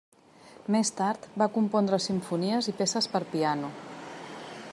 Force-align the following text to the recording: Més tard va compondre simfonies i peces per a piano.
Més 0.75 0.89
tard 1.01 1.27
va 1.41 1.49
compondre 1.59 2.01
simfonies 2.07 2.71
i 2.73 2.77
peces 2.81 3.13
per 3.13 3.23
a 3.27 3.31
piano. 3.37 3.71